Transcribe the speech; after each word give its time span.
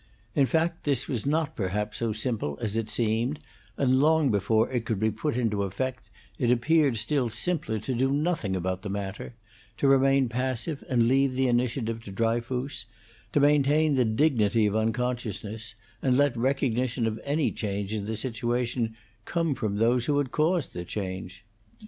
In 0.33 0.47
fact, 0.47 0.83
this 0.85 1.07
was 1.07 1.27
not 1.27 1.55
perhaps 1.55 1.99
so 1.99 2.11
simple 2.11 2.57
as 2.59 2.75
it 2.75 2.89
seemed, 2.89 3.37
and 3.77 3.99
long 3.99 4.31
before 4.31 4.67
it 4.71 4.83
could 4.83 4.99
be 4.99 5.11
put 5.11 5.37
in 5.37 5.53
effect 5.53 6.09
it 6.39 6.49
appeared 6.49 6.97
still 6.97 7.29
simpler 7.29 7.77
to 7.77 7.93
do 7.93 8.11
nothing 8.11 8.55
about 8.55 8.81
the 8.81 8.89
matter 8.89 9.35
to 9.77 9.87
remain 9.87 10.27
passive 10.27 10.83
and 10.89 11.07
leave 11.07 11.35
the 11.35 11.47
initiative 11.47 12.01
to 12.05 12.11
Dryfoos, 12.11 12.85
to 13.31 13.39
maintain 13.39 13.93
the 13.93 14.03
dignity 14.03 14.65
of 14.65 14.75
unconsciousness 14.75 15.75
and 16.01 16.17
let 16.17 16.35
recognition 16.35 17.05
of 17.05 17.21
any 17.23 17.51
change 17.51 17.93
in 17.93 18.05
the 18.05 18.15
situation 18.15 18.95
come 19.25 19.53
from 19.53 19.77
those 19.77 20.05
who 20.05 20.17
had 20.17 20.31
caused 20.31 20.73
the 20.73 20.83
change. 20.83 21.45